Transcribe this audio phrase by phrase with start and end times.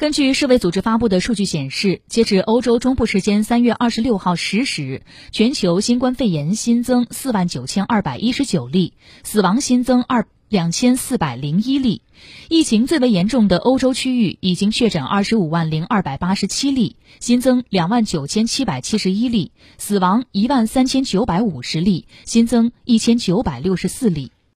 [0.00, 8.94] 根据世卫组织发布的数据显示，截至欧洲中部时间三月二十六号十时，全球新冠肺炎新增四万九千二百一十九例，
[9.24, 12.00] 死亡新增二两千四百零一例。
[12.48, 24.32] 疫情最为严重的欧洲区域已经确诊二十五万零二百八十七例，新增两万九千七百七十一例，死亡一万三千九百五十例，新增一千九百六十四例。